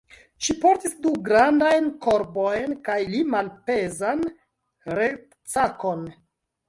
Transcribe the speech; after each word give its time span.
Ŝi 0.45 0.53
portis 0.61 0.95
du 1.03 1.11
grandajn 1.27 1.91
korbojn 2.07 2.73
kaj 2.89 2.97
li 3.11 3.21
malpezan 3.35 4.25
retsakon. 5.01 6.03